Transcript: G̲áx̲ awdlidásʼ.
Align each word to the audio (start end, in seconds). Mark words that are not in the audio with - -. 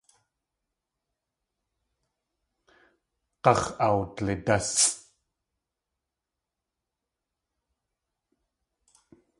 G̲áx̲ 3.41 3.65
awdlidásʼ. 3.85 4.83